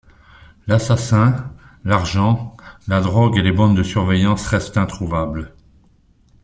L'assassin, 0.65 1.51
l'argent, 1.85 2.57
la 2.87 3.01
drogue 3.01 3.37
et 3.37 3.43
les 3.43 3.51
bandes 3.51 3.77
de 3.77 3.83
surveillance 3.83 4.47
restent 4.47 4.77
introuvables. 4.79 5.53